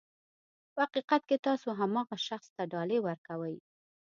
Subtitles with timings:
[0.73, 3.55] په حقیقت کې تاسو هماغه شخص ته ډالۍ ورکوئ.